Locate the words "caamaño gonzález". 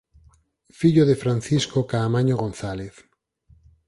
1.91-2.95